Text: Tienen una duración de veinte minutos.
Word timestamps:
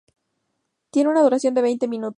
Tienen 0.89 1.11
una 1.11 1.21
duración 1.21 1.53
de 1.53 1.61
veinte 1.61 1.87
minutos. 1.87 2.09